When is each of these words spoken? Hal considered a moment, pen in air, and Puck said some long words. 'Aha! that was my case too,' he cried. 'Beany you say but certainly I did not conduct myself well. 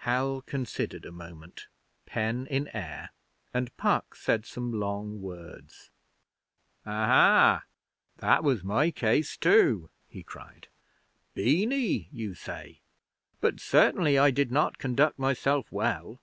Hal 0.00 0.42
considered 0.42 1.06
a 1.06 1.10
moment, 1.10 1.66
pen 2.04 2.46
in 2.50 2.68
air, 2.74 3.08
and 3.54 3.74
Puck 3.78 4.14
said 4.14 4.44
some 4.44 4.70
long 4.70 5.22
words. 5.22 5.88
'Aha! 6.84 7.64
that 8.18 8.44
was 8.44 8.62
my 8.62 8.90
case 8.90 9.34
too,' 9.38 9.88
he 10.06 10.22
cried. 10.22 10.68
'Beany 11.32 12.10
you 12.12 12.34
say 12.34 12.80
but 13.40 13.60
certainly 13.60 14.18
I 14.18 14.30
did 14.30 14.52
not 14.52 14.76
conduct 14.76 15.18
myself 15.18 15.72
well. 15.72 16.20